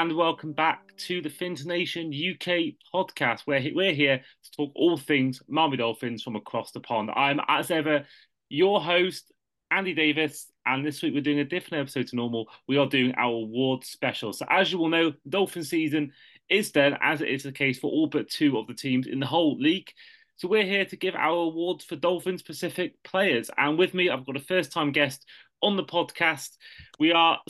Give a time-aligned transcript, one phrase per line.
[0.00, 4.96] and welcome back to the Fins Nation UK podcast, where we're here to talk all
[4.96, 7.10] things Miami Dolphins from across the pond.
[7.10, 8.06] I'm, as ever,
[8.48, 9.32] your host,
[9.72, 12.48] Andy Davies, and this week we're doing a different episode to normal.
[12.68, 14.32] We are doing our award special.
[14.32, 16.12] So, as you will know, Dolphin season
[16.48, 19.18] is done, as it is the case for all but two of the teams in
[19.18, 19.90] the whole league.
[20.36, 23.50] So we're here to give our awards for Dolphins Pacific players.
[23.58, 25.26] And with me, I've got a first time guest
[25.60, 26.50] on the podcast.
[27.00, 27.40] We are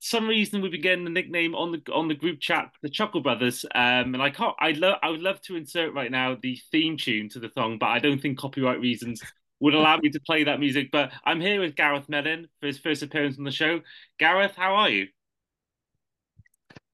[0.00, 3.20] some reason we've been getting the nickname on the on the group chat, the Chuckle
[3.20, 3.64] Brothers.
[3.74, 4.54] Um, and I can't.
[4.60, 4.98] I love.
[5.02, 7.98] I would love to insert right now the theme tune to the song, but I
[7.98, 9.22] don't think copyright reasons
[9.60, 10.90] would allow me to play that music.
[10.92, 13.80] But I'm here with Gareth Mellin for his first appearance on the show.
[14.18, 15.08] Gareth, how are you?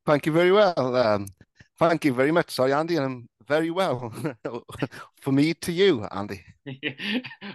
[0.06, 0.96] Thank you very well.
[0.96, 1.28] Um,
[1.78, 2.50] thank you very much.
[2.50, 4.12] Sorry, Andy, I'm very well.
[5.20, 6.42] for me to you, Andy.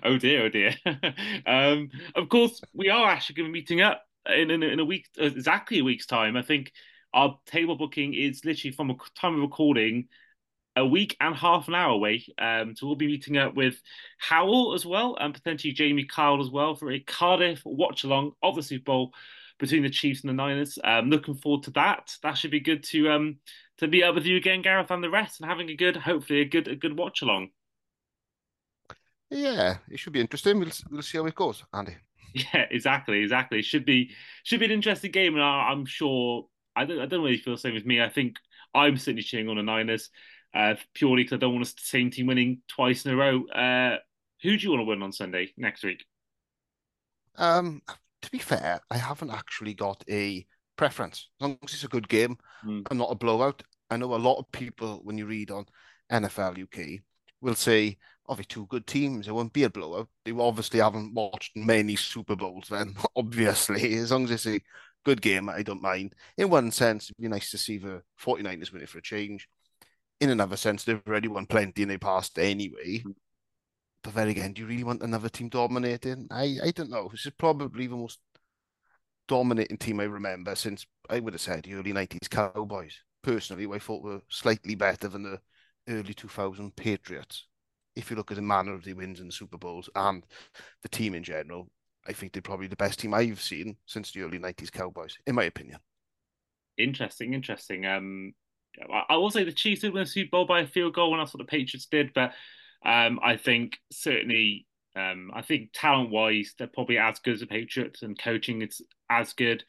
[0.04, 0.76] oh dear, oh dear.
[1.46, 4.86] um, of course, we are actually going to be meeting up in, in, in a
[4.86, 6.36] week, exactly a week's time.
[6.36, 6.72] I think
[7.14, 10.08] our table booking is literally from a time of recording
[10.76, 12.26] a week and half an hour away.
[12.38, 13.82] Um, so we'll be meeting up with
[14.18, 18.56] Howell as well, and potentially Jamie Kyle as well for a Cardiff watch along of
[18.56, 19.14] the Super Bowl
[19.60, 20.80] between the Chiefs and the Niners.
[20.84, 22.16] Um, looking forward to that.
[22.24, 23.38] That should be good to um
[23.80, 26.42] to be up with you again, Gareth, and the rest, and having a good, hopefully
[26.42, 27.50] a good a good watch along.
[29.30, 30.60] Yeah, it should be interesting.
[30.60, 31.98] We'll we'll see how it goes, Andy.
[32.54, 33.62] Yeah, exactly, exactly.
[33.62, 34.12] Should be
[34.44, 36.48] should be an interesting game, and I, am sure.
[36.76, 38.02] I don't I don't really feel the same as me.
[38.02, 38.38] I think
[38.74, 40.10] I'm certainly cheering on the Niners,
[40.54, 43.46] uh, purely because I don't want the same team winning twice in a row.
[43.48, 43.98] Uh,
[44.44, 46.06] who do you want to win on Sunday next week?
[47.36, 47.82] Um,
[48.22, 50.46] to be fair, I haven't actually got a
[50.78, 51.30] preference.
[51.40, 52.86] As long as it's a good game mm.
[52.90, 53.64] and not a blowout.
[53.90, 55.66] I know a lot of people, when you read on
[56.12, 57.02] NFL UK,
[57.42, 57.98] will say,
[58.36, 59.28] they're two good teams.
[59.28, 60.10] It won't be a blowout.
[60.24, 63.96] They obviously haven't watched many Super Bowls then, obviously.
[63.96, 64.62] As long as it's a
[65.04, 66.14] good game, I don't mind.
[66.38, 69.48] In one sense, it'd be nice to see the 49ers win it for a change.
[70.20, 73.00] In another sense, they've already won plenty in the past anyway.
[73.00, 73.12] Hmm.
[74.04, 76.28] But then again, do you really want another team dominating?
[76.32, 77.10] I, I don't know.
[77.12, 78.20] This is probably the most
[79.28, 82.98] dominating team I remember since I would have said the early 90s Cowboys.
[83.22, 85.40] Personally, I thought were slightly better than the
[85.90, 87.49] early 2000 Patriots
[88.00, 90.26] if you look at the manner of the wins in the Super Bowls and
[90.82, 91.70] the team in general,
[92.08, 95.36] I think they're probably the best team I've seen since the early '90s Cowboys, in
[95.36, 95.80] my opinion.
[96.78, 97.86] Interesting, interesting.
[97.86, 98.34] Um,
[99.10, 101.22] I will say the Chiefs did win the Super Bowl by a field goal, and
[101.22, 102.14] that's what the Patriots did.
[102.14, 102.32] But
[102.86, 108.02] um, I think certainly, um, I think talent-wise, they're probably as good as the Patriots,
[108.02, 109.64] and coaching it's as good.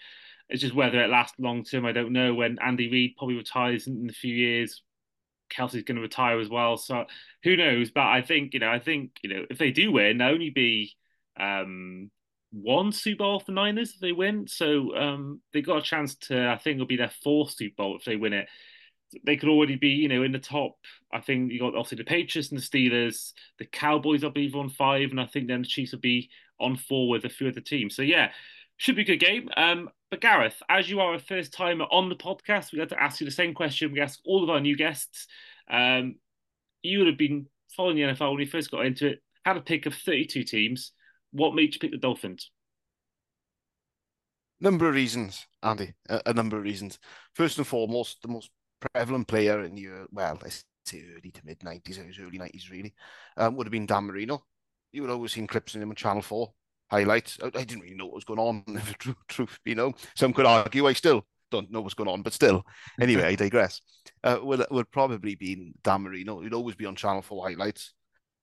[0.48, 2.34] It's just whether it lasts long term, I don't know.
[2.34, 4.82] When Andy Reid probably retires in a few years,
[5.50, 6.76] Kelce's going to retire as well.
[6.76, 7.04] So
[7.42, 7.90] who knows?
[7.90, 10.50] But I think you know, I think you know, if they do win, they'll only
[10.50, 10.92] be
[11.38, 12.10] um,
[12.52, 14.46] one Super Bowl for Niners if they win.
[14.46, 16.48] So um, they got a chance to.
[16.48, 18.48] I think it'll be their fourth Super Bowl if they win it.
[19.24, 20.76] They could already be, you know, in the top.
[21.12, 23.32] I think you got obviously the Patriots and the Steelers.
[23.58, 26.76] The Cowboys will be on five, and I think then the Chiefs will be on
[26.76, 27.96] four with a few other teams.
[27.96, 28.30] So yeah,
[28.76, 29.48] should be a good game.
[29.56, 33.02] Um, but Gareth, as you are a first timer on the podcast, we got to
[33.02, 35.26] ask you the same question we ask all of our new guests.
[35.70, 36.16] Um,
[36.82, 39.60] you would have been following the NFL when you first got into it, had a
[39.60, 40.92] pick of 32 teams.
[41.32, 42.50] What made you pick the Dolphins?
[44.60, 45.94] Number of reasons, Andy.
[46.08, 46.98] A, a number of reasons.
[47.34, 48.50] First and foremost, the most
[48.92, 50.48] prevalent player in your well, I
[50.84, 52.94] say early to mid 90s, it was early 90s really,
[53.36, 54.44] um, would have been Dan Marino.
[54.92, 56.52] You would always seen clips of him on Channel 4
[56.90, 57.38] highlights.
[57.42, 58.64] I, I didn't really know what was going on.
[58.68, 62.22] If truth, truth, you know, some could argue I still don't know what's going on,
[62.22, 62.64] but still.
[63.00, 63.80] Anyway, I digress.
[64.22, 66.40] Uh, would would probably be Dan Marino.
[66.40, 67.92] He'd always be on Channel Four highlights.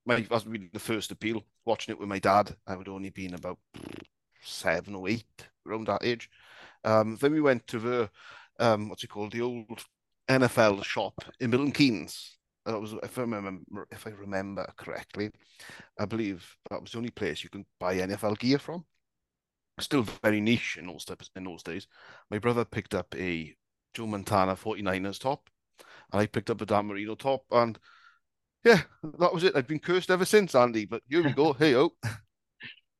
[0.06, 1.44] My that would be the first appeal.
[1.64, 3.58] Watching it with my dad, I would only been about
[4.42, 5.26] seven or eight,
[5.66, 6.30] around that age.
[6.84, 8.10] Um, then we went to the
[8.58, 9.84] um, what's it called, the old
[10.28, 12.37] NFL shop in Milton Keynes.
[12.68, 15.30] That was, if I remember, if I remember correctly,
[15.98, 18.84] I believe that was the only place you can buy NFL gear from.
[19.80, 21.86] Still very niche in those in those days.
[22.30, 23.54] My brother picked up a
[23.94, 25.48] Joe Montana 49ers top,
[26.12, 27.78] and I picked up a Dan Marino top, and
[28.64, 28.82] yeah,
[29.18, 29.56] that was it.
[29.56, 30.84] I've been cursed ever since, Andy.
[30.84, 31.52] But here we go.
[31.58, 31.94] hey, oh.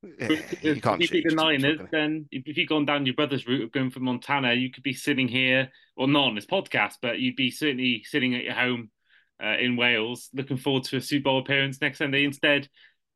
[0.03, 3.65] Yeah, you can't if you the Niners, then if you'd gone down your brother's route
[3.65, 7.19] of going from Montana, you could be sitting here, well, not on this podcast, but
[7.19, 8.91] you'd be certainly sitting at your home
[9.43, 12.25] uh, in Wales, looking forward to a Super Bowl appearance next Sunday.
[12.25, 12.69] Instead,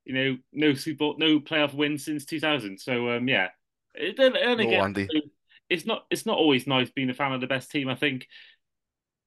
[0.04, 2.78] you know, no Super Bowl, no playoff win since 2000.
[2.78, 3.48] So um, yeah,
[3.94, 5.08] it, and, and again,
[5.68, 7.88] it's not it's not always nice being a fan of the best team.
[7.88, 8.26] I think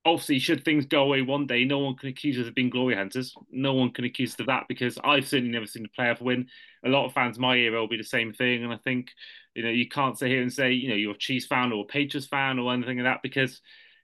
[0.05, 2.95] obviously, should things go away one day, no one can accuse us of being glory
[2.95, 3.33] hunters.
[3.51, 6.47] No one can accuse us of that because I've certainly never seen a playoff win.
[6.85, 9.11] A lot of fans my era will be the same thing, and I think
[9.53, 11.83] you know you can't sit here and say you know you're a Chiefs fan or
[11.83, 13.61] a Patriots fan or anything like that because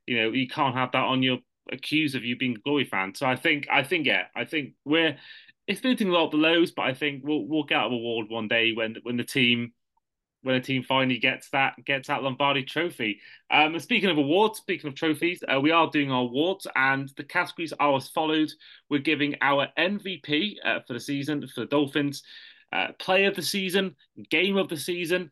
[0.07, 1.39] you know, you can't have that on your
[1.71, 3.13] accused of you being a glory fan.
[3.15, 5.17] So I think, I think, yeah, I think we're
[5.67, 8.47] experiencing a lot of the lows, but I think we'll we'll get a award one
[8.47, 9.73] day when when the team
[10.43, 13.19] when a team finally gets that gets that Lombardi Trophy.
[13.49, 17.23] Um, speaking of awards, speaking of trophies, uh, we are doing our awards, and the
[17.23, 18.51] categories are as followed.
[18.89, 22.23] We're giving our MVP uh, for the season for the Dolphins,
[22.73, 23.95] uh, Player of the Season,
[24.29, 25.29] Game of the Season,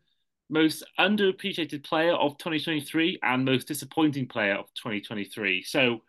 [0.48, 5.64] Most Underappreciated Player of 2023, and Most Disappointing Player of 2023.
[5.64, 6.02] So,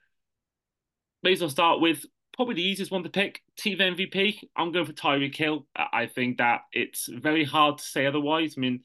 [1.24, 3.42] may as well start with probably the easiest one to pick.
[3.58, 4.40] Team MVP.
[4.56, 5.68] I'm going for Tyreek Hill.
[5.76, 8.56] I think that it's very hard to say otherwise.
[8.58, 8.82] I mean,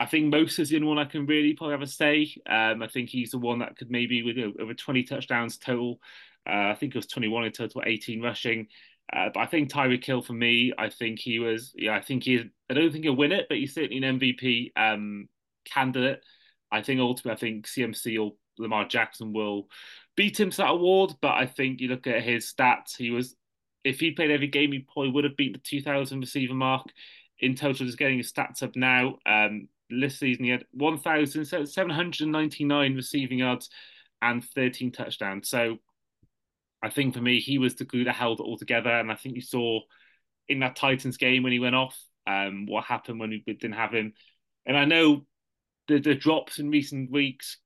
[0.00, 2.34] I think most is the only one I can really probably have a say.
[2.48, 6.00] Um, I think he's the one that could maybe with over 20 touchdowns total.
[6.48, 8.68] Uh, I think it was 21 in total, 18 rushing.
[9.12, 12.24] Uh, but I think Tyreek Hill for me, I think he was, yeah, I think
[12.24, 15.28] he, I don't think he'll win it, but he's certainly an MVP um,
[15.64, 16.22] candidate.
[16.70, 19.68] I think ultimately, I think CMC or Lamar Jackson will
[20.18, 21.14] beat him to that award.
[21.22, 23.34] But I think you look at his stats, he was
[23.84, 26.88] if he played every game, he probably would have beat the 2,000 receiver mark.
[27.38, 29.18] In total, just getting his stats up now.
[29.24, 33.70] Um, this season, he had 1,799 receiving yards
[34.20, 35.48] and 13 touchdowns.
[35.48, 35.78] So
[36.82, 38.90] I think for me, he was the glue that held it all together.
[38.90, 39.78] And I think you saw
[40.48, 43.92] in that Titans game when he went off um, what happened when we didn't have
[43.92, 44.14] him.
[44.66, 45.24] And I know
[45.86, 47.58] the, the drops in recent weeks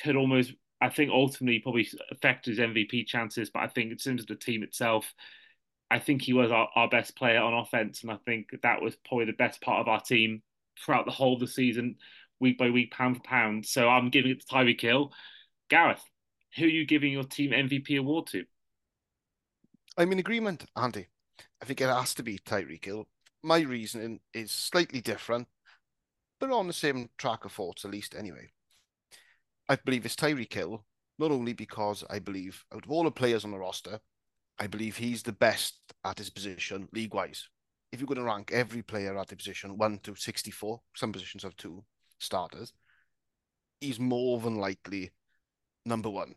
[0.00, 4.22] could almost I think ultimately probably affected his MVP chances, but I think in terms
[4.22, 5.12] of the team itself,
[5.90, 8.96] I think he was our, our best player on offense, and I think that was
[8.96, 10.42] probably the best part of our team
[10.78, 11.96] throughout the whole of the season,
[12.40, 13.66] week by week, pound for pound.
[13.66, 15.12] So I'm giving it to Tyreek Hill.
[15.68, 16.02] Gareth,
[16.56, 18.44] who are you giving your team MVP award to?
[19.96, 21.08] I'm in agreement, Andy.
[21.60, 23.08] I think it has to be Tyreek Hill.
[23.42, 25.48] My reasoning is slightly different,
[26.38, 28.50] but on the same track of thoughts, at least anyway.
[29.68, 30.84] I believe it's Tyreek Hill,
[31.18, 34.00] not only because I believe out of all the players on the roster,
[34.58, 35.74] I believe he's the best
[36.04, 37.48] at his position league wise.
[37.92, 41.42] If you're going to rank every player at the position one to 64, some positions
[41.42, 41.84] have two
[42.18, 42.72] starters,
[43.80, 45.12] he's more than likely
[45.84, 46.34] number one.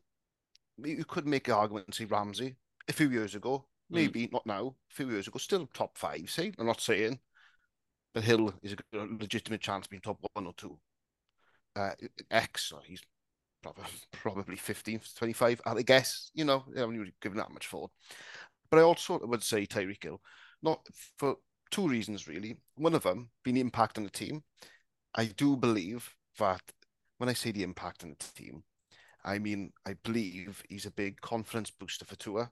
[0.77, 2.55] You could make an argument and say Ramsey
[2.87, 3.95] a few years ago, hmm.
[3.95, 4.33] maybe mm.
[4.33, 6.51] not now, a few years ago, still top five, say.
[6.57, 7.19] I'm not saying,
[8.13, 10.77] but Hill is a legitimate chance being top one or two.
[11.75, 11.91] Uh,
[12.29, 13.01] X, he's
[13.61, 16.31] probably, probably 15, 25, I guess.
[16.33, 17.91] You know, haven't really given that much thought.
[18.69, 20.21] But I also would say Tyreek Hill,
[20.61, 20.85] not
[21.17, 21.35] for
[21.71, 22.57] two reasons, really.
[22.75, 24.43] One of them being the impact on the team.
[25.13, 26.61] I do believe that
[27.17, 28.63] when I say the impact on the team,
[29.23, 32.49] I mean, I believe he's a big confidence booster for Tua,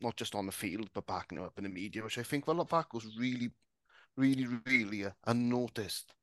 [0.00, 2.64] not just on the field, but backing up in the media, which I think, well,
[2.64, 3.50] that goes really,
[4.16, 6.14] really, really uh, unnoticed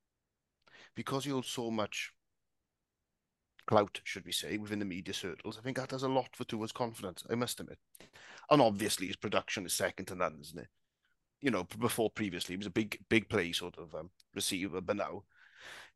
[0.95, 2.12] because he holds so much
[3.68, 5.57] clout, should we say, within the media circles.
[5.57, 7.80] I think that does a lot for Tua's confidence, I must admit.
[8.50, 10.68] And obviously his production is second to none, isn't it?
[11.42, 14.97] You know, before previously he was a big, big play sort of um, receiver, but
[14.97, 15.23] now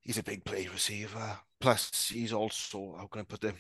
[0.01, 1.39] he's a big play receiver.
[1.59, 3.55] Plus, he's also, how can I put it,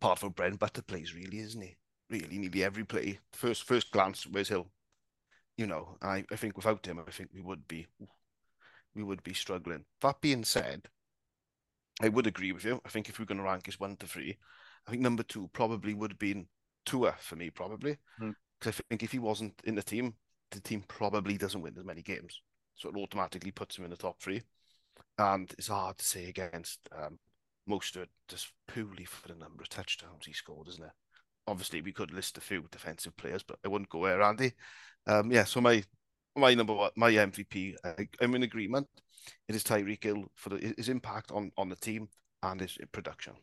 [0.00, 1.76] part of bread and butter plays, really, isn't he?
[2.08, 3.18] Really, nearly every play.
[3.32, 4.66] First first glance, where's Hill?
[5.56, 7.86] You know, I, I think without him, I think we would be
[8.94, 9.84] we would be struggling.
[10.00, 10.88] That being said,
[12.00, 12.80] I would agree with you.
[12.84, 14.38] I think if we're going to rank is one to three,
[14.86, 16.46] I think number two probably would have been
[16.86, 17.98] Tua for me, probably.
[18.18, 18.80] Because mm.
[18.80, 20.14] I think if he wasn't in the team,
[20.50, 22.40] the team probably doesn't win as many games.
[22.76, 24.42] So it automatically puts him in the top three.
[25.18, 27.18] And it's hard to say against um,
[27.68, 30.92] Mostert just purely for the number of touchdowns he scored, isn't it?
[31.46, 34.52] Obviously, we could list a few defensive players, but I wouldn't go there, Andy.
[35.06, 35.82] Um, yeah, so my
[36.36, 38.86] my number one, my MVP, I, I'm in agreement.
[39.48, 42.08] It is Tyreek Hill for the, his impact on, on the team
[42.42, 43.34] and his production.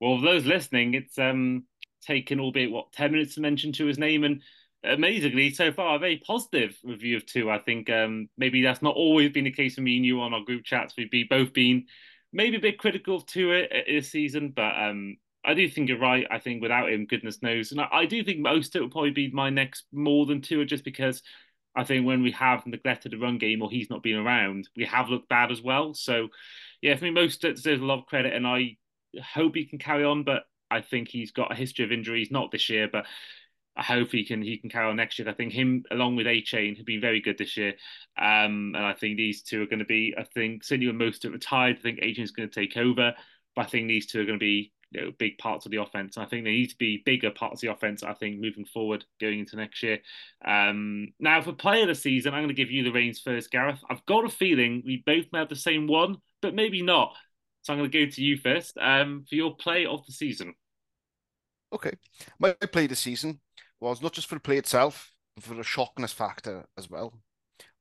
[0.00, 1.64] Well, for those listening, it's um
[2.02, 4.42] taken albeit what ten minutes to mention to his name, and
[4.84, 7.54] amazingly so far a very positive review of Tua.
[7.54, 10.34] I think um maybe that's not always been the case for me and you on
[10.34, 10.94] our group chats.
[10.96, 11.86] We've be, both been
[12.32, 16.26] maybe a bit critical of Tua this season, but um I do think you're right.
[16.30, 19.30] I think without him, goodness knows, and I, I do think Mostert will probably be
[19.30, 21.22] my next more than Tua, just because
[21.76, 24.86] I think when we have neglected the run game or he's not been around, we
[24.86, 25.92] have looked bad as well.
[25.92, 26.28] So,
[26.80, 28.76] yeah, for me, Mostert deserves a lot of credit, and I
[29.34, 30.24] hope he can carry on.
[30.24, 33.04] But I think he's got a history of injuries, not this year, but
[33.76, 35.28] I hope he can he can carry on next year.
[35.28, 37.74] I think him along with Achane have been very good this year,
[38.16, 40.14] um, and I think these two are going to be.
[40.16, 43.12] I think certainly when most retired, I think Achane's going to take over,
[43.54, 45.78] but I think these two are going to be you know, big parts of the
[45.78, 46.16] offense.
[46.16, 48.02] I think they need to be bigger parts of the offense.
[48.02, 49.98] I think moving forward, going into next year.
[50.44, 53.50] Um, now, for player of the season, I'm going to give you the reins first,
[53.50, 53.80] Gareth.
[53.90, 57.14] I've got a feeling we both may have the same one, but maybe not.
[57.62, 60.54] So I'm going to go to you first um, for your play of the season.
[61.72, 61.92] Okay.
[62.38, 63.40] My play of the season
[63.80, 67.12] was not just for the play itself, but for the shockness factor as well.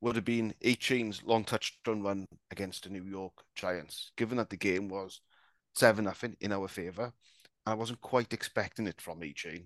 [0.01, 4.57] Would have been Achane's long touchdown run against the New York Giants, given that the
[4.57, 5.21] game was
[5.75, 7.13] 7 nothing in our favour.
[7.65, 9.65] And I wasn't quite expecting it from Achane.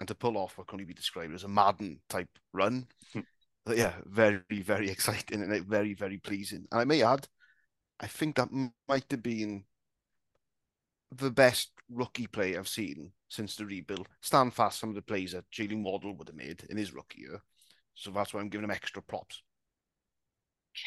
[0.00, 2.86] And to pull off what can only be described as a Madden type run.
[3.12, 3.20] Hmm.
[3.64, 6.66] but yeah, very, very exciting and very, very pleasing.
[6.72, 7.28] And I may add,
[8.00, 8.48] I think that
[8.88, 9.64] might have been
[11.16, 14.08] the best rookie play I've seen since the rebuild.
[14.20, 17.22] Stand fast some of the plays that Jaylen Waddle would have made in his rookie
[17.22, 17.40] year.
[17.94, 19.42] So that's why I'm giving him extra props.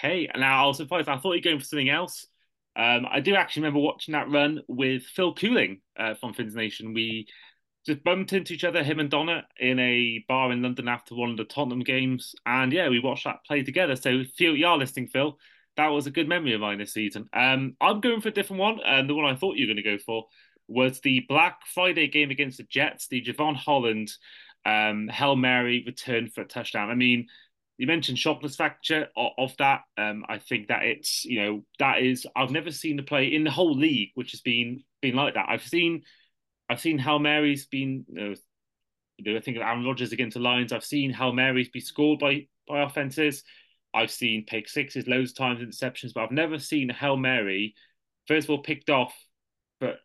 [0.04, 1.08] Okay, And now I was surprised.
[1.08, 2.28] I thought you were going for something else.
[2.78, 6.94] Um, I do actually remember watching that run with Phil Cooling uh, from Fins Nation.
[6.94, 7.28] We
[7.88, 11.32] just bumped into each other, him and Donna, in a bar in London after one
[11.32, 13.96] of the Tottenham games, and yeah, we watched that play together.
[13.96, 15.38] So, Phil, you are listening, Phil.
[15.78, 17.30] That was a good memory of mine this season.
[17.34, 19.84] Um, I'm going for a different one, and the one I thought you were going
[19.84, 20.26] to go for
[20.68, 24.12] was the Black Friday game against the Jets, the Jevon Holland
[24.66, 26.90] um, Mary return for a touchdown.
[26.90, 27.28] I mean,
[27.78, 29.82] you mentioned shockness factor of, that.
[29.98, 33.44] Um, I think that it's you know that is I've never seen the play in
[33.44, 35.48] the whole league which has been been like that.
[35.50, 36.04] I've seen
[36.70, 38.36] I've seen Hail Marys been you
[39.20, 40.72] know, I think of Aaron Rodgers against the Lions.
[40.72, 43.44] I've seen Hail Marys be scored by by offenses.
[43.94, 47.74] I've seen pick sixes loads of times, interceptions, but I've never seen a Hail Mary
[48.28, 49.14] first of all picked off.
[49.80, 50.00] But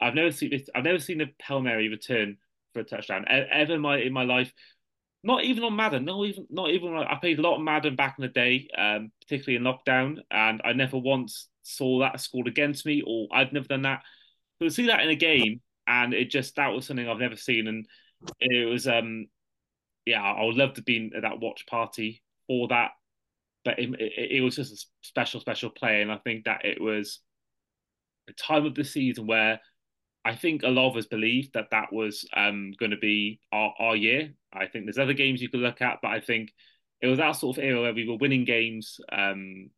[0.00, 0.68] I've never seen this.
[0.74, 2.38] I've never seen a Hail Mary return
[2.72, 4.52] for a touchdown ever in my in my life.
[5.22, 6.04] Not even on Madden.
[6.04, 6.94] Not even not even.
[6.94, 10.62] I played a lot of Madden back in the day, um, particularly in lockdown, and
[10.64, 14.02] I never once saw that scored against me, or I've never done that.
[14.58, 17.36] So to see that in a game, and it just that was something I've never
[17.36, 17.86] seen, and
[18.40, 19.26] it was um,
[20.06, 22.92] yeah, I would love to be at that watch party for that,
[23.64, 26.80] but it, it, it was just a special special play, and I think that it
[26.80, 27.20] was
[28.28, 29.60] a time of the season where
[30.24, 33.74] I think a lot of us believed that that was um, going to be our,
[33.78, 34.32] our year.
[34.52, 36.52] I think there's other games you could look at, but I think
[37.00, 39.70] it was that sort of era where we were winning games, um,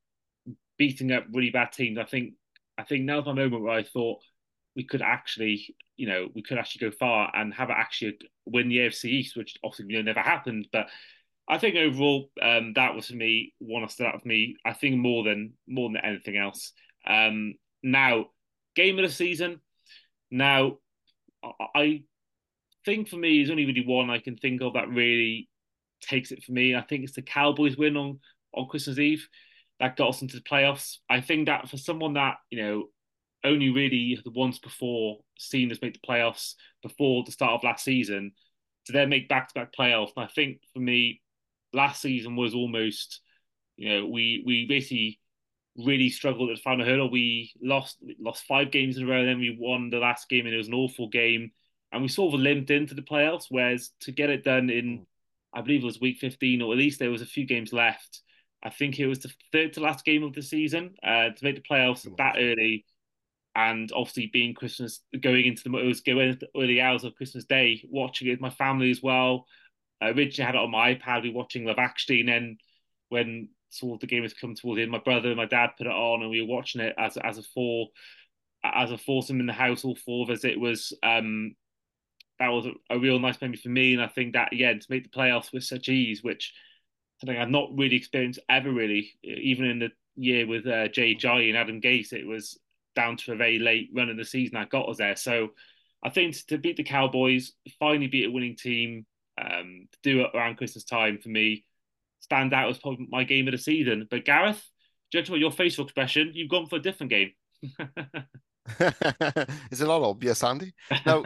[0.79, 1.99] beating up really bad teams.
[1.99, 2.35] I think
[2.79, 4.21] I think now's my moment where I thought
[4.75, 8.69] we could actually, you know, we could actually go far and have it actually win
[8.69, 10.69] the AFC East, which obviously you know, never happened.
[10.73, 10.89] But
[11.49, 14.57] I think overall, um, that was for me one of stood out for me.
[14.65, 16.73] I think more than more than anything else.
[17.07, 18.27] Um, now,
[18.75, 19.61] game of the season.
[20.31, 20.79] Now,
[21.75, 22.05] I
[22.85, 25.49] think for me, is only really one I can think of that really
[26.01, 26.75] takes it for me.
[26.75, 28.21] I think it's the Cowboys win on
[28.55, 29.27] on Christmas Eve
[29.81, 30.99] that got us into the playoffs.
[31.11, 32.85] I think that for someone that you know
[33.45, 37.85] only really the once before seen us make the playoffs before the start of last
[37.85, 38.33] season
[38.87, 40.13] to then make back to back playoffs.
[40.17, 41.21] And I think for me,
[41.73, 43.21] last season was almost
[43.77, 45.19] you know we we basically
[45.77, 47.11] really struggled at the final hurdle.
[47.11, 50.55] We lost lost five games in a row, then we won the last game, and
[50.55, 51.51] it was an awful game.
[51.93, 53.47] And we sort of limped into the playoffs.
[53.49, 55.07] Whereas to get it done in,
[55.53, 58.23] I believe it was week 15, or at least there was a few games left.
[58.63, 61.57] I think it was the third to last game of the season uh, to make
[61.57, 62.85] the playoffs that early,
[63.57, 67.17] and obviously being Christmas going into the it was going into the early hours of
[67.17, 69.47] Christmas Day, watching it with my family as well.
[70.01, 72.59] I originally had it on my iPad, we were watching Love Actually, and then
[73.09, 74.91] when sort of the game has come towards the end.
[74.91, 77.39] My brother and my dad put it on, and we were watching it as as
[77.39, 77.89] a four,
[78.65, 80.45] as a foursome in the house, all four of us.
[80.45, 81.55] It was um,
[82.43, 84.87] that was a, a real nice memory for me, and I think that again to
[84.91, 86.53] make the playoffs with such ease, which
[87.21, 91.49] something I've not really experienced ever really, even in the year with uh, Jay Ajayi
[91.49, 92.59] and Adam Gase, it was
[92.95, 95.17] down to a very late run in the season that got us there.
[95.17, 95.51] So
[96.03, 99.07] I think to beat the Cowboys, finally beat a winning team,
[99.41, 101.65] um, do it around Christmas time for me
[102.23, 104.07] stand out as probably my game of the season.
[104.11, 104.63] But Gareth,
[105.13, 107.33] judging by your facial expression, you've gone for a different game.
[109.71, 110.73] it's a lot obvious, Andy.
[111.05, 111.25] Now,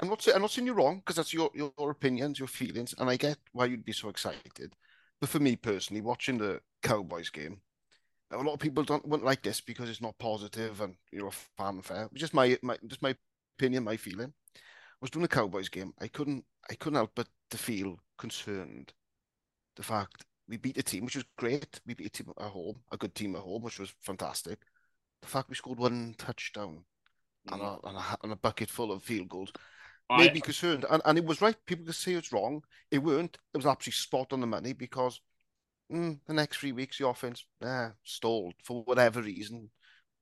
[0.00, 3.08] I'm not I'm not saying you're wrong because that's your, your opinions, your feelings, and
[3.08, 4.74] I get why you'd be so excited.
[5.20, 7.60] But for me personally, watching the Cowboys game,
[8.30, 11.32] a lot of people don't wouldn't like this because it's not positive and you're a
[11.56, 12.08] fanfare.
[12.14, 13.14] Just my, my just my
[13.56, 14.32] opinion, my feeling.
[14.56, 14.60] I
[15.00, 15.92] was doing the Cowboys game.
[16.00, 18.92] I couldn't I couldn't help but to feel concerned
[19.76, 21.80] the fact we beat a team, which was great.
[21.86, 24.58] We beat a team at home, a good team at home, which was fantastic.
[25.22, 26.84] The fact we scored one touchdown
[27.48, 27.52] mm.
[27.52, 29.52] and, a, and, a, and, a, bucket full of field goals
[30.10, 30.84] Made me concerned.
[30.90, 31.56] And, and it was right.
[31.66, 32.62] People could say it's wrong.
[32.90, 33.38] It weren't.
[33.52, 35.20] It was absolutely spot on the money because
[35.92, 39.70] mm, the next three weeks, the offense eh, stalled for whatever reason.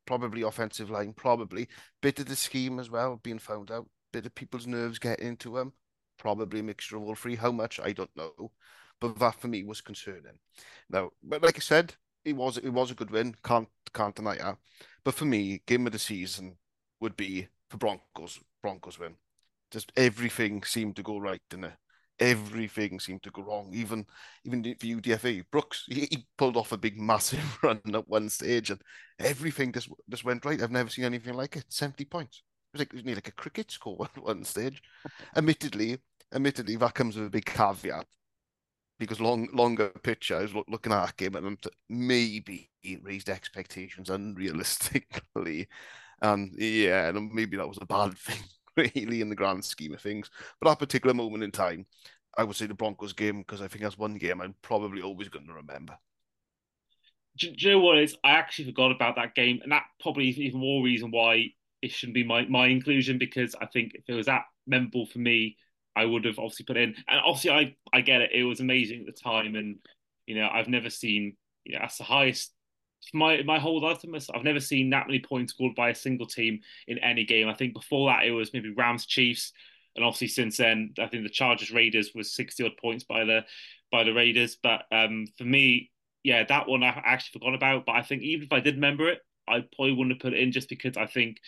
[0.06, 1.68] Probably offensive line, probably.
[2.00, 3.88] Bit of the scheme as well being found out.
[4.12, 5.72] Bit of people's nerves getting into them.
[6.18, 7.36] Probably a mixture of all three.
[7.36, 8.52] How much, I don't know
[9.02, 10.38] but that for me was concerning.
[10.88, 13.34] Now, but like I said, it was it was a good win.
[13.42, 14.58] Can't can't deny that.
[15.02, 16.56] But for me, game of the season
[17.00, 18.38] would be for Broncos.
[18.62, 19.16] Broncos win.
[19.72, 21.74] Just everything seemed to go right, didn't it?
[22.20, 23.70] Everything seemed to go wrong.
[23.74, 24.06] Even
[24.44, 28.70] even for UDFA, Brooks he, he pulled off a big massive run at one stage,
[28.70, 28.80] and
[29.18, 30.62] everything just just went right.
[30.62, 31.66] I've never seen anything like it.
[31.68, 32.42] Seventy points.
[32.74, 34.82] It was like it was like a cricket score at one stage.
[35.36, 35.98] admittedly,
[36.34, 38.06] admittedly, that comes with a big caveat
[38.98, 45.66] because long longer picture, I was looking at game and maybe he raised expectations unrealistically.
[46.24, 48.38] And yeah, and maybe that was a bad thing,
[48.76, 50.30] really, in the grand scheme of things.
[50.60, 51.86] But that particular moment in time,
[52.36, 55.28] I would say the Broncos game because I think that's one game I'm probably always
[55.28, 55.96] going to remember.
[57.38, 58.16] Do, do you know what is?
[58.24, 61.46] I actually forgot about that game, and that probably is even more reason why
[61.80, 65.18] it shouldn't be my, my inclusion because I think if it was that memorable for
[65.18, 65.56] me,
[65.96, 66.94] I would have obviously put in.
[67.08, 68.30] And obviously, I I get it.
[68.32, 69.76] It was amazing at the time, and
[70.26, 71.36] you know, I've never seen.
[71.64, 72.52] You know, that's the highest.
[73.12, 74.04] My my whole life,
[74.34, 77.48] I've never seen that many points scored by a single team in any game.
[77.48, 79.52] I think before that it was maybe Rams Chiefs,
[79.96, 83.44] and obviously since then I think the Chargers Raiders was sixty odd points by the
[83.90, 84.56] by the Raiders.
[84.62, 85.90] But um, for me,
[86.22, 87.86] yeah, that one I actually forgot about.
[87.86, 89.18] But I think even if I did remember it,
[89.48, 91.38] I probably wouldn't have put it in just because I think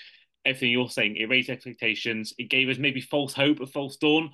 [0.44, 2.34] everything you're saying, it raised expectations.
[2.38, 4.32] It gave us maybe false hope, a false dawn.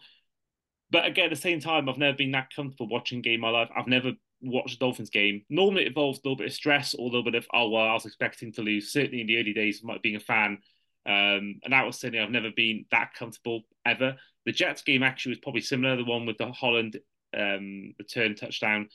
[0.91, 3.69] But again, at the same time, I've never been that comfortable watching game my life.
[3.77, 5.43] I've never watched a Dolphins game.
[5.49, 7.89] Normally, it involves a little bit of stress or a little bit of, oh, well,
[7.89, 8.93] I was expecting to lose.
[8.93, 10.59] Certainly in the early days of being a fan.
[11.07, 14.17] Um, and that was certainly, I've never been that comfortable ever.
[14.47, 16.99] The Jets game actually was probably similar, the one with the Holland
[17.37, 18.89] um, return touchdown.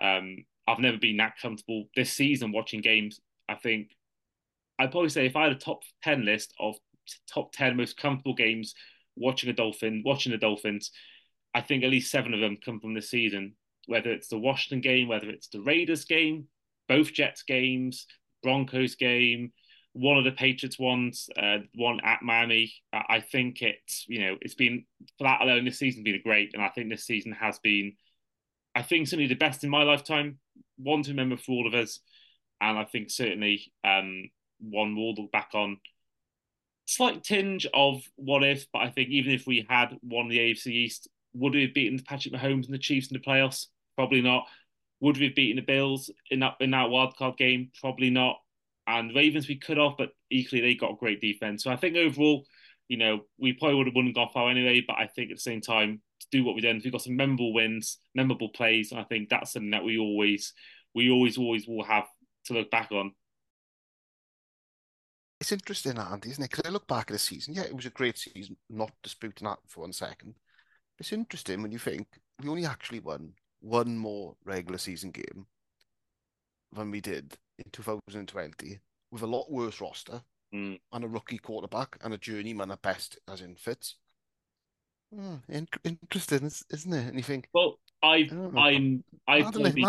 [0.00, 3.20] Um, I've never been that comfortable this season watching games.
[3.48, 3.90] I think
[4.78, 6.76] I'd probably say if I had a top 10 list of
[7.32, 8.74] top 10 most comfortable games
[9.16, 10.90] watching a Dolphin, watching the Dolphins,
[11.54, 13.54] I think at least seven of them come from this season.
[13.86, 16.46] Whether it's the Washington game, whether it's the Raiders game,
[16.88, 18.06] both Jets games,
[18.42, 19.52] Broncos game,
[19.92, 22.72] one of the Patriots ones, uh, one at Miami.
[22.92, 24.84] I think it's you know it's been
[25.18, 27.94] for that alone this season's been great, and I think this season has been,
[28.74, 30.38] I think certainly the best in my lifetime.
[30.78, 32.00] One to remember for all of us,
[32.60, 35.78] and I think certainly um, one we'll look back on.
[36.86, 40.68] Slight tinge of what if, but I think even if we had won the AFC
[40.68, 43.66] East, would we have beaten Patrick Mahomes and the Chiefs in the playoffs?
[43.96, 44.46] Probably not.
[45.00, 47.70] Would we have beaten the Bills in that in that wildcard game?
[47.80, 48.36] Probably not.
[48.86, 51.64] And Ravens we could have, but equally they got a great defense.
[51.64, 52.44] So I think overall,
[52.88, 54.82] you know, we probably would have won and gone far anyway.
[54.86, 57.16] But I think at the same time, to do what we've done, we've got some
[57.16, 60.52] memorable wins, memorable plays, and I think that's something that we always,
[60.94, 62.06] we always, always will have
[62.46, 63.12] to look back on
[65.42, 66.50] it's interesting, Andy, isn't it?
[66.50, 67.54] Because I look back at the season.
[67.54, 68.56] Yeah, it was a great season.
[68.70, 70.36] Not disputing that for one second.
[71.02, 72.06] It's interesting when you think
[72.40, 75.46] we only actually won one more regular season game
[76.70, 78.78] than we did in 2020
[79.10, 80.22] with a lot worse roster
[80.54, 80.78] mm.
[80.92, 83.96] and a rookie quarterback and a journeyman at best, as in Fitz.
[85.18, 87.08] Oh, in- interesting, isn't it?
[87.08, 89.84] And you think, well, I've, I'm, I've, I've been,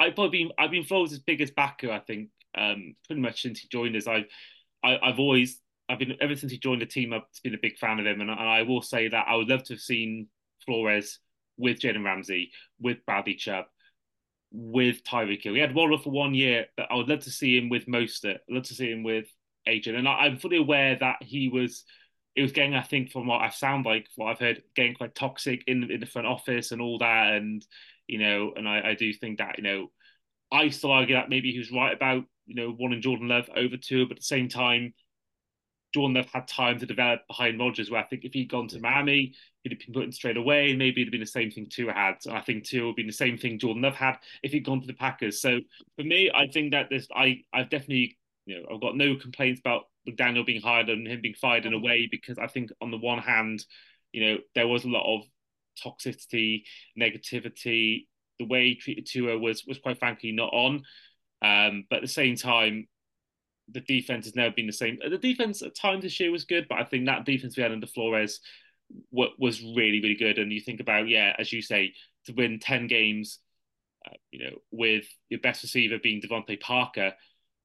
[0.00, 1.92] I've probably been, I've been Flores' biggest backer.
[1.92, 4.08] I think, um, pretty much since he joined us.
[4.08, 4.24] I've,
[4.82, 7.12] I, have i have always I've been ever since he joined the team.
[7.12, 9.48] I've been a big fan of him, and, and I will say that I would
[9.48, 10.28] love to have seen
[10.64, 11.20] Flores
[11.56, 13.68] with Jalen Ramsey, with Bradley Chubb, uh,
[14.50, 15.54] with Tyreek Hill.
[15.54, 18.38] He had Waller for one year, but I would love to see him with Mostert.
[18.48, 19.26] I'd love to see him with
[19.66, 21.84] Adrian, and I, am fully aware that he was.
[22.34, 25.14] It was getting, I think, from what I sound like, what I've heard, getting quite
[25.14, 27.64] toxic in in the front office and all that, and
[28.06, 29.90] you know, and I, I do think that you know,
[30.52, 33.76] I still argue that maybe he was right about you know, wanting Jordan Love over
[33.76, 34.94] Tua, but at the same time,
[35.94, 37.90] Jordan Love had time to develop behind Rodgers.
[37.90, 40.74] Where I think if he'd gone to Miami, he'd have been put in straight away.
[40.74, 42.16] Maybe it'd have been the same thing Tua had.
[42.26, 44.64] And I think Tua would have been the same thing Jordan Love had if he'd
[44.64, 45.40] gone to the Packers.
[45.40, 45.60] So
[45.96, 49.60] for me, I think that this, I, I've definitely, you know, I've got no complaints
[49.60, 52.90] about McDaniel being hired and him being fired in a way because I think on
[52.90, 53.64] the one hand,
[54.12, 55.26] you know, there was a lot of
[55.84, 56.62] toxicity,
[56.98, 58.06] negativity.
[58.38, 60.82] The way he treated Tua was was quite frankly not on.
[61.42, 62.86] Um, but at the same time,
[63.70, 64.98] the defense has never been the same.
[65.08, 67.72] The defense at times this year was good, but I think that defense we had
[67.72, 68.40] under Flores
[69.10, 70.38] was really, really good.
[70.38, 71.92] And you think about, yeah, as you say,
[72.26, 73.40] to win 10 games,
[74.06, 77.12] uh, you know, with your best receiver being DeVante Parker,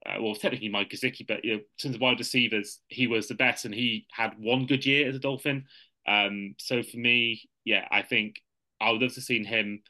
[0.03, 3.65] uh, well, technically Mike Gesicki, but you know, since wide receivers, he was the best,
[3.65, 5.65] and he had one good year as a Dolphin.
[6.07, 8.41] Um, so for me, yeah, I think
[8.79, 9.83] I would love to see him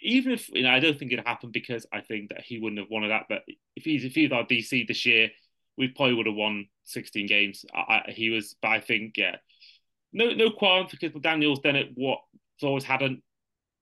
[0.00, 2.80] even if you know, I don't think it happened because I think that he wouldn't
[2.80, 3.26] have wanted that.
[3.28, 3.42] But
[3.76, 5.30] if he's if he's our DC this year,
[5.78, 7.64] we probably would have won 16 games.
[7.72, 9.36] I, I, he was, but I think yeah,
[10.12, 12.18] no no qualms because Daniel's done it what
[12.62, 13.22] always hadn't.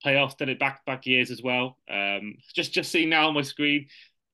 [0.04, 1.78] Playoffs done it back back years as well.
[1.90, 3.86] Um, just just seeing now on my screen,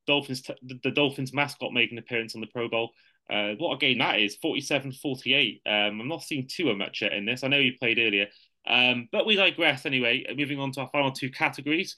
[0.07, 2.91] Dolphins the Dolphins mascot making an appearance on the Pro Bowl.
[3.31, 5.63] Uh, what a game that is 47 48.
[5.65, 7.45] Um, I'm not seeing too much yet in this.
[7.45, 8.27] I know you played earlier,
[8.67, 10.27] um, but we digress anyway.
[10.37, 11.97] Moving on to our final two categories,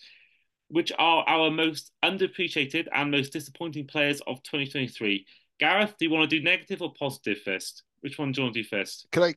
[0.68, 5.24] which are our most underappreciated and most disappointing players of 2023.
[5.58, 7.84] Gareth, do you want to do negative or positive first?
[8.00, 9.06] Which one do you want to do first?
[9.12, 9.34] Can I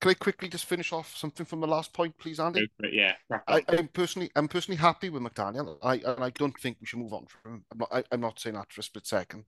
[0.00, 2.68] can I quickly just finish off something from the last point, please, Andy?
[2.92, 3.14] Yeah,
[3.48, 5.78] I, am personally I'm personally happy with McDaniel.
[5.82, 7.64] I and I don't think we should move on from him.
[7.72, 9.44] I'm not, I, am not saying that for a split second.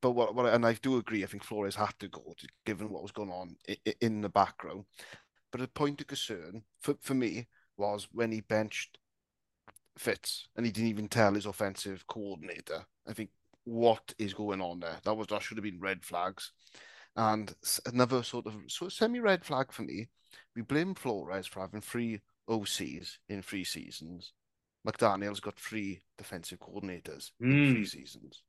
[0.00, 1.24] But what, what and I do agree.
[1.24, 4.84] I think Flores had to go, given what was going on in, in the background.
[5.50, 8.98] But a point of concern for, for me was when he benched
[9.96, 12.86] Fitz and he didn't even tell his offensive coordinator.
[13.08, 13.30] I think
[13.68, 14.96] what is going on there?
[15.04, 16.52] That was that should have been red flags.
[17.16, 17.52] And
[17.86, 20.08] another sort of so semi red flag for me,
[20.56, 24.32] we blame Flores for having three OCs in three seasons.
[24.86, 27.50] McDaniel's got three defensive coordinators mm.
[27.50, 27.84] in three hmm.
[27.84, 28.42] seasons.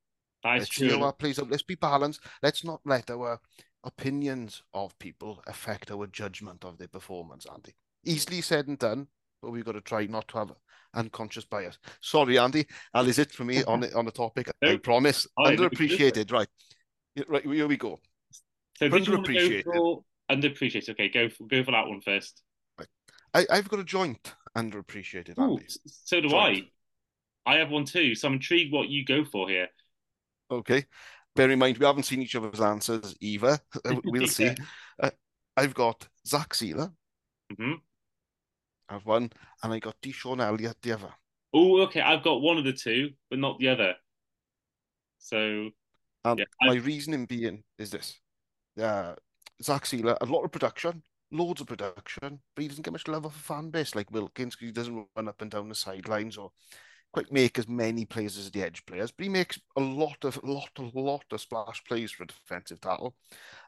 [0.44, 0.90] That's Let's true.
[0.92, 1.50] how that plays out.
[1.50, 2.22] Let's be balanced.
[2.42, 3.42] Let's not let our
[3.84, 7.74] opinions of people affect our judgment of their performance, Andy.
[8.06, 9.08] Easily said and done,
[9.42, 10.52] but we've got to try not to have
[10.94, 11.78] unconscious bias.
[12.02, 12.66] Sorry, Andy.
[12.94, 14.50] That is it for me on the, on the topic.
[14.64, 15.28] I promise.
[15.38, 16.32] Underappreciated.
[16.32, 16.48] Right.
[17.28, 17.44] Right.
[17.44, 18.00] Here we go.
[18.78, 19.66] So underappreciated.
[19.66, 20.90] Go underappreciated.
[20.92, 22.42] Okay, go for, go for that one first.
[23.34, 25.38] I, I've got a joint underappreciated.
[25.38, 26.66] Ooh, so do joint.
[26.66, 26.70] I.
[27.46, 28.16] I have one too.
[28.16, 29.68] So I'm intrigued what you go for here.
[30.52, 30.86] Okay.
[31.36, 33.60] Bear in mind, we haven't seen each other's answers either.
[34.06, 34.52] we'll see.
[35.02, 35.10] Uh,
[35.56, 36.92] I've got Zach Sieler.
[37.52, 37.74] Mm-hmm.
[38.90, 39.32] I've one,
[39.64, 41.14] and I got DeShon Elliott the other.
[41.54, 42.02] Oh, okay.
[42.02, 43.96] I've got one of the two, but not the other.
[45.18, 45.70] So,
[46.26, 46.86] and yeah, my I've...
[46.86, 48.20] reasoning being is this:
[48.82, 49.16] uh,
[49.62, 53.26] Zach Sieler, a lot of production, loads of production, but he doesn't get much love
[53.26, 56.38] off a fan base like Wilkins because he doesn't run up and down the sidelines
[56.38, 56.52] or
[57.12, 60.40] quite make as many plays as the edge players, but he makes a lot of
[60.44, 63.16] lot a lot of splash plays for a defensive tackle.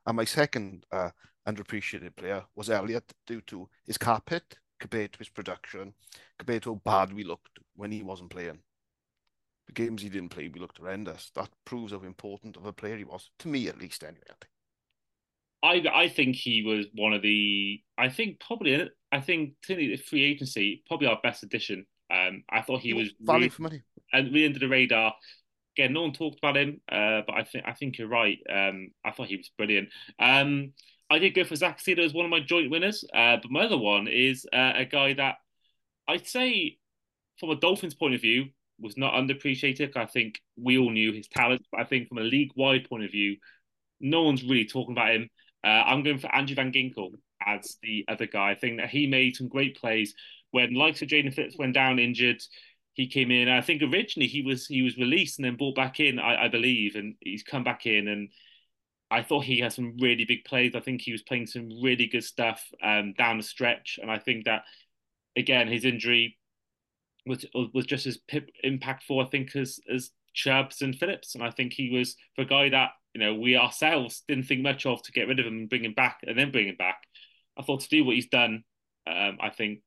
[0.06, 1.10] And my second uh,
[1.48, 5.94] underappreciated player was Elliott due to his cap hit compared to his production,
[6.38, 8.60] compared to how bad we looked when he wasn't playing.
[9.67, 11.32] The games he didn't play, we looked horrendous.
[11.36, 14.20] That proves how important of a player he was, to me at least, anyway.
[15.63, 15.88] I think.
[15.88, 17.82] I I think he was one of the.
[17.98, 18.89] I think probably.
[19.13, 23.13] I think certainly the free agency probably our best addition um, I thought he was
[23.22, 25.13] value really, for money and really under the radar.
[25.78, 28.38] Again, no one talked about him, uh, but I think I think you're right.
[28.50, 29.89] Um, I thought he was brilliant.
[30.20, 30.74] Um,
[31.12, 33.65] I did go for Zach Sieler as one of my joint winners, uh, but my
[33.65, 35.36] other one is uh, a guy that
[36.08, 36.78] I'd say,
[37.38, 38.45] from a Dolphins point of view,
[38.80, 39.97] was not underappreciated.
[39.97, 43.12] I think we all knew his talent, but I think from a league-wide point of
[43.12, 43.36] view,
[44.00, 45.30] no one's really talking about him.
[45.65, 47.12] Uh, I'm going for Andrew Van Ginkel
[47.45, 48.52] as the other guy.
[48.52, 50.15] I think that he made some great plays
[50.52, 52.41] when likes of Jaelan Phillips went down injured,
[52.93, 53.50] he came in.
[53.50, 56.47] I think originally he was he was released and then brought back in, I, I
[56.47, 58.30] believe, and he's come back in and.
[59.12, 60.74] I thought he had some really big plays.
[60.74, 64.17] I think he was playing some really good stuff um, down the stretch, and I
[64.17, 64.63] think that
[65.36, 66.38] again his injury
[67.26, 68.19] was was just as
[68.63, 71.36] impactful, I think, as as Chubbs and Phillips.
[71.36, 74.62] And I think he was for a guy that you know we ourselves didn't think
[74.62, 76.78] much of to get rid of him and bring him back, and then bring him
[76.78, 77.04] back.
[77.58, 78.63] I thought to do what he's done,
[79.06, 79.82] um, I think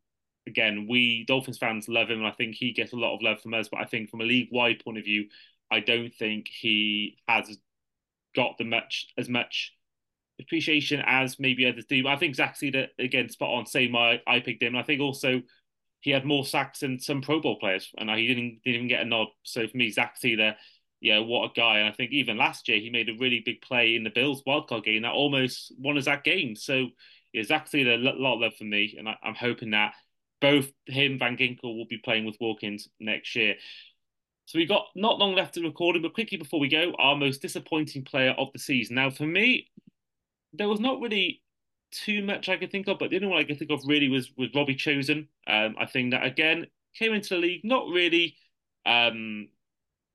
[0.47, 3.41] again, we Dolphins fans love him, and I think he gets a lot of love
[3.41, 3.69] from us.
[3.69, 5.29] But I think from a league wide point of view,
[5.71, 7.59] I don't think he has
[8.35, 9.73] got the much as much
[10.41, 12.07] appreciation as maybe others do.
[12.09, 13.67] I think Zach Sieler again spot on.
[13.67, 14.77] Same I I picked him.
[14.77, 15.43] I think also
[16.01, 19.03] he had more sacks than some Pro Bowl players, and he didn't didn't even get
[19.03, 19.29] a nod.
[19.43, 20.55] So for me, Zach Sieler,
[21.01, 21.79] yeah, what a guy!
[21.79, 24.43] And I think even last year he made a really big play in the Bills
[24.47, 26.57] wildcard game that almost won us that game.
[26.57, 26.89] So
[27.33, 29.95] yeah, Zach a lot of love for me, and I, I'm hoping that
[30.41, 33.55] both him, Van Ginkel, will be playing with Wilkins next year.
[34.47, 37.41] So we've got not long left to recording, but quickly before we go, our most
[37.41, 38.97] disappointing player of the season.
[38.97, 39.71] Now, for me,
[40.53, 41.43] there was not really
[41.91, 44.09] too much I could think of, but the only one I could think of really
[44.09, 45.29] was was Robbie Chosen.
[45.47, 46.67] Um, I think that again
[46.99, 48.37] came into the league not really.
[48.87, 49.49] Um,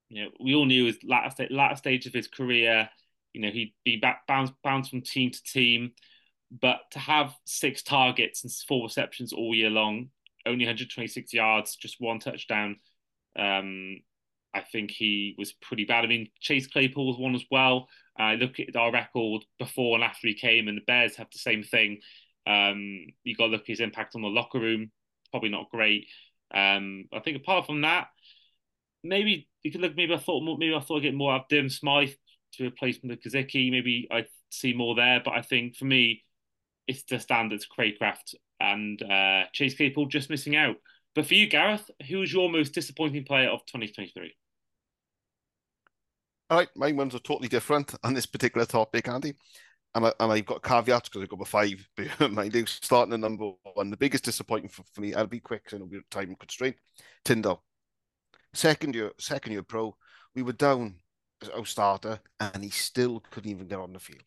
[0.10, 2.90] you know, we all knew his latter, latter stage of his career.
[3.34, 5.92] You know, he'd be back bounced bounced from team to team,
[6.52, 10.10] but to have six targets and four receptions all year long
[10.46, 12.78] only 126 yards, just one touchdown.
[13.38, 14.00] Um,
[14.54, 16.04] I think he was pretty bad.
[16.04, 17.88] I mean, Chase Claypool was one as well.
[18.18, 21.30] I uh, look at our record before and after he came, and the Bears have
[21.32, 22.00] the same thing.
[22.48, 24.92] Um, you got to look at his impact on the locker room.
[25.32, 26.08] Probably not great.
[26.54, 28.08] Um, I think apart from that,
[29.04, 29.96] maybe you could look.
[29.96, 32.14] Maybe I thought maybe I thought I'd get more out of Durham Smythe
[32.54, 33.72] to replace Gesicki.
[33.72, 35.22] Maybe I see more there.
[35.24, 36.24] But I think for me,
[36.88, 40.78] it's the standards Craycraft and uh, Chase Claypool just missing out.
[41.16, 44.34] But for you, Gareth, who was your most disappointing player of 2023?
[46.50, 49.34] All right, my ones are totally different on this particular topic, Andy.
[49.96, 52.66] And, I, and I've got caveats because I've got a five behind you.
[52.66, 55.80] Starting at number one, the biggest disappointment for, for me, I'll be quick, because I
[55.80, 56.76] know we're time constraint.
[57.26, 57.64] Tindall.
[58.54, 59.96] Second year, second year pro,
[60.36, 60.96] we were down
[61.42, 64.24] as our starter, and he still couldn't even get on the field.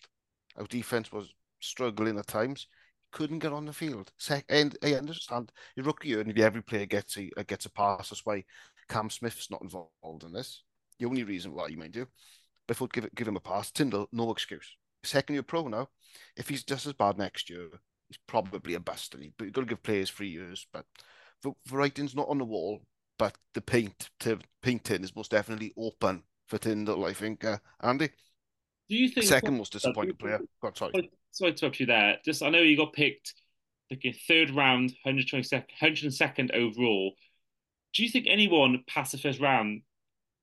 [0.56, 2.66] Our defense was struggling at times.
[3.12, 4.10] Couldn't get on the field.
[4.18, 8.08] Sec- and I understand your rookie year, nearly every player gets a gets a pass.
[8.08, 8.44] That's why
[8.88, 10.64] Cam Smith's not involved in this.
[10.98, 12.06] The only reason why you might do.
[12.66, 14.76] But if we'll give it, give him a pass, Tindall, no excuse.
[15.04, 15.88] Second year pro now.
[16.36, 17.68] If he's just as bad next year,
[18.08, 19.14] he's probably a bust.
[19.36, 20.66] But you've got to give players three years.
[20.72, 20.86] But
[21.42, 22.80] the, the writing's not on the wall,
[23.18, 27.44] but the paint to paint in is most definitely open for Tindall, I think.
[27.44, 28.10] Uh, Andy?
[28.88, 30.40] Do you think second most disappointing player?
[30.60, 31.10] God, sorry.
[31.32, 32.18] Sorry to interrupt you there.
[32.24, 33.34] Just I know you got picked
[33.90, 37.12] like third round, 122nd, 102nd overall.
[37.92, 39.82] Do you think anyone past the first round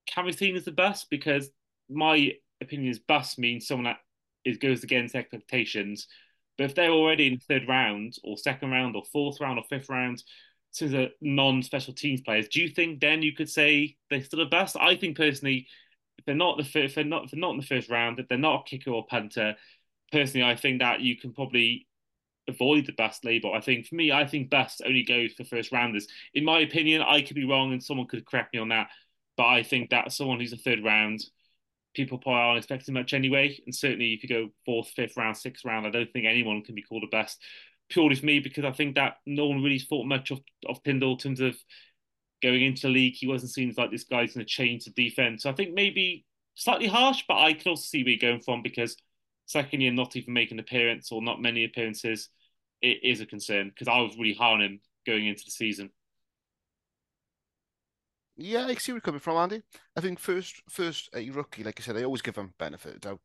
[0.07, 1.07] can be seen as the bust?
[1.09, 1.49] Because
[1.89, 3.99] my opinion is bust means someone that
[4.45, 6.07] is goes against expectations.
[6.57, 9.89] But if they're already in third round or second round or fourth round or fifth
[9.89, 10.23] round,
[10.71, 14.45] since a non-special teams players, do you think then you could say they're still the
[14.45, 14.75] best?
[14.79, 15.67] I think personally,
[16.17, 18.27] if they're not the if they're not if they're not in the first round, if
[18.27, 19.55] they're not a kicker or punter,
[20.11, 21.87] personally, I think that you can probably
[22.47, 23.53] avoid the best label.
[23.53, 26.07] I think for me, I think best only goes for first rounders.
[26.33, 28.89] In my opinion, I could be wrong, and someone could correct me on that.
[29.37, 31.23] But I think that someone who's a third round,
[31.93, 33.57] people probably aren't expecting much anyway.
[33.65, 36.75] And certainly, if you go fourth, fifth round, sixth round, I don't think anyone can
[36.75, 37.39] be called a best
[37.89, 41.13] Purely for me, because I think that no one really thought much of of Tindall
[41.13, 41.55] in terms of
[42.41, 43.15] going into the league.
[43.15, 45.41] He wasn't seen as like this guy's going to change the defense.
[45.43, 48.61] So I think maybe slightly harsh, but I can also see where you're going from
[48.61, 48.95] because
[49.49, 52.29] second year not even making an appearance or not many appearances,
[52.83, 55.89] it is a concern because I was really high on him going into the season.
[58.37, 59.63] Yeah, I see where you're coming from, Andy.
[59.97, 62.95] I think first, first uh, a rookie, like I said, I always give him benefit
[62.95, 63.19] of doubt.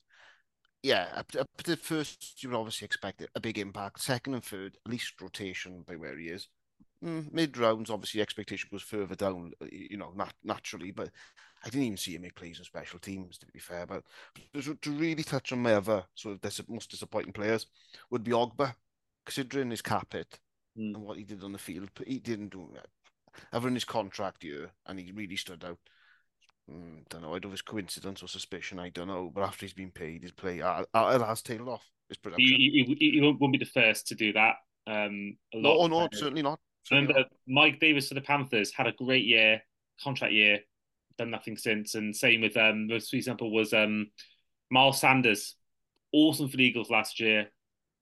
[0.82, 1.30] Yeah, up
[1.64, 4.00] to first, you would obviously expect a big impact.
[4.00, 6.48] Second and third, at least rotation by where he is.
[7.04, 10.90] Mm, mid rounds, obviously, expectation goes further down, you know, nat- naturally.
[10.90, 11.10] But
[11.62, 13.86] I didn't even see him make plays in special teams, to be fair.
[13.86, 14.04] But
[14.54, 17.66] to really touch on my other sort of dis- most disappointing players
[18.10, 18.74] would be Ogbah,
[19.26, 20.38] considering his cap hit
[20.78, 20.94] mm.
[20.94, 21.90] and what he did on the field.
[21.94, 22.86] But He didn't do that.
[23.52, 25.78] Ever in his contract year, and he really stood out.
[26.70, 27.34] Mm, don't know.
[27.34, 28.78] I don't know if it's coincidence or suspicion.
[28.78, 29.30] I don't know.
[29.34, 31.84] But after he's been paid, his play uh, uh, it has tailed off.
[32.08, 32.46] His production.
[32.46, 34.54] He, he, he, won't be the first to do that.
[34.86, 35.90] Um, a lot.
[35.90, 36.60] No, no, certainly not.
[36.90, 39.62] Remember, Mike Davis for the Panthers had a great year,
[40.02, 40.60] contract year,
[41.16, 41.94] done nothing since.
[41.94, 44.10] And same with um, most example was um,
[44.70, 45.56] Miles Sanders,
[46.12, 47.48] awesome for the Eagles last year.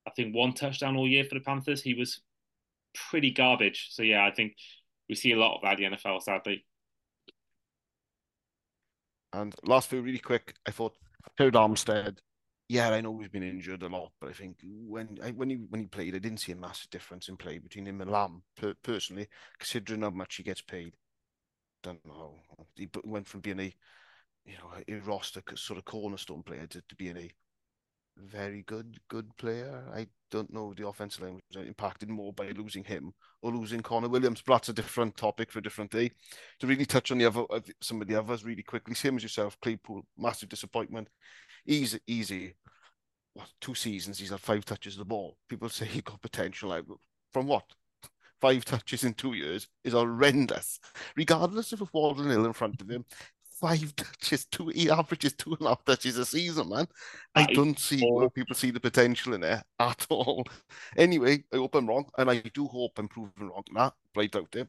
[0.06, 1.82] I think one touchdown all year for the Panthers.
[1.82, 2.20] He was
[3.10, 3.88] pretty garbage.
[3.90, 4.54] So yeah, I think
[5.08, 6.64] we see a lot of that in the NFL, sadly.
[9.32, 10.96] And last few, really quick, I thought
[11.38, 12.18] Terron Armstead
[12.72, 15.82] yeah, I know he's been injured a lot, but I think when when he when
[15.82, 18.72] he played, I didn't see a massive difference in play between him and Lamb per,
[18.82, 20.94] personally, considering how much he gets paid.
[21.82, 22.38] Don't know.
[22.74, 23.74] He went from being a
[24.46, 27.30] you know a roster sort of cornerstone player to, to being a
[28.16, 29.84] very good good player.
[29.94, 34.08] I don't know the offensive line was impacted more by losing him or losing Connor
[34.08, 36.10] Williams, but that's a different topic for a different day.
[36.60, 39.22] To really touch on the other uh, some of the others really quickly, same as
[39.22, 41.08] yourself, Claypool, massive disappointment.
[41.66, 42.54] Easy, easy
[43.34, 45.36] what, two seasons he's had five touches of the ball.
[45.48, 46.86] People say he got potential out
[47.32, 47.64] from what?
[48.40, 50.80] Five touches in two years is horrendous.
[51.16, 53.04] Regardless of if Walden Hill in front of him,
[53.62, 56.86] five touches, two he averages two and a half touches a season, man.
[57.34, 60.44] I don't see where people see the potential in there at all.
[60.96, 64.26] Anyway, I hope I'm wrong, and I do hope I'm proven wrong that, but I
[64.26, 64.68] doubt it.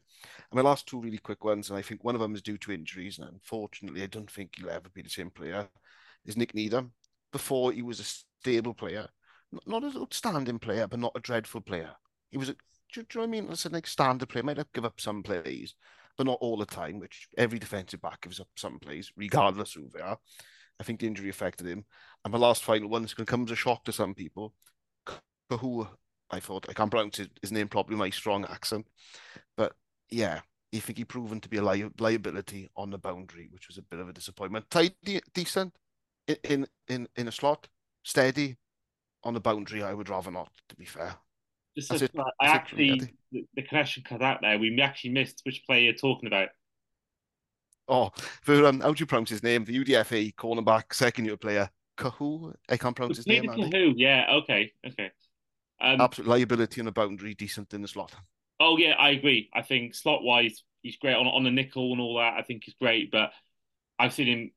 [0.52, 2.72] my last two really quick ones, and I think one of them is due to
[2.72, 5.68] injuries, and unfortunately, I don't think he'll ever be the same player.
[6.24, 6.92] Is Nik Needham.
[7.32, 8.04] Before he was a
[8.44, 9.08] stable player,
[9.66, 11.90] not an outstanding player, but not a dreadful player.
[12.30, 12.58] He was a, do,
[12.94, 13.48] do you know what I mean?
[13.50, 14.42] It's like standard player.
[14.42, 15.74] Might have give up some plays,
[16.18, 16.98] but not all the time.
[16.98, 20.18] Which every defensive back gives up some plays, regardless who they are.
[20.78, 21.84] I think the injury affected him.
[22.24, 24.52] And my last final one is going to come as a shock to some people.
[25.50, 25.86] Who
[26.30, 28.86] I thought I can't pronounce his, name properly, my strong accent,
[29.56, 29.72] but
[30.10, 30.40] yeah,
[30.74, 33.82] I think he proven to be a li- liability on the boundary, which was a
[33.82, 34.68] bit of a disappointment.
[34.70, 35.74] Tidy, decent
[36.26, 37.68] in in in a slot,
[38.04, 38.56] steady
[39.24, 39.82] on the boundary.
[39.82, 41.16] I would rather not, to be fair.
[41.76, 43.00] Just I actually
[43.32, 44.58] the, the, connection cut out there.
[44.58, 46.50] We actually missed which player you're talking about.
[47.88, 48.10] Oh,
[48.42, 49.64] for um, how do you pronounce his name?
[49.64, 52.54] The UDFA cornerback, second year player, Kohou.
[52.68, 53.44] I can't pronounce his name.
[53.44, 55.10] Kohou, yeah, okay, okay.
[55.80, 58.14] Um, Absolute liability on the boundary, decent in the slot.
[58.60, 59.50] Oh yeah, I agree.
[59.52, 62.34] I think slot wise, he's great on on the nickel and all that.
[62.38, 63.32] I think he's great, but
[63.98, 64.50] I've seen him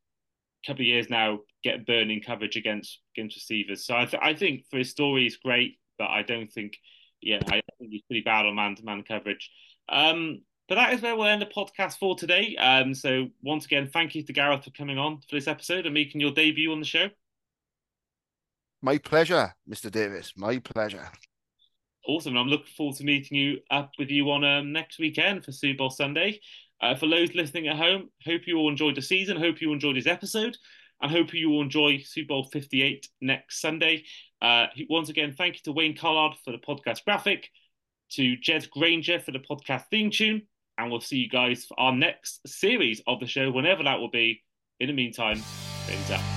[0.64, 3.86] a couple of years now get burning coverage against against receivers.
[3.86, 6.78] So I, th- I think for his story, he's great, but I don't think,
[7.22, 9.50] yeah, I think he's pretty bad on man to man coverage.
[9.90, 12.56] Um, but that is where we'll end the podcast for today.
[12.58, 15.94] Um, so once again, thank you to Gareth for coming on for this episode and
[15.94, 17.10] making your debut on the show.
[18.82, 19.90] My pleasure, Mr.
[19.90, 20.34] Davies.
[20.36, 21.10] My pleasure.
[22.06, 22.38] Awesome.
[22.38, 25.78] I'm looking forward to meeting you up with you on um, next weekend for Super
[25.78, 26.40] Bowl Sunday.
[26.82, 29.38] Uh, for those listening at home, hope you all enjoyed the season.
[29.38, 30.56] Hope you enjoyed this episode,
[31.02, 34.04] and hope you will enjoy Super Bowl 58 next Sunday.
[34.42, 37.50] Uh, once again, thank you to Wayne Collard for the podcast graphic,
[38.12, 40.44] to Jed Granger for the podcast theme tune,
[40.78, 44.12] and we'll see you guys for our next series of the show, whenever that will
[44.12, 44.44] be.
[44.80, 45.38] In the meantime,
[45.88, 46.37] fins up.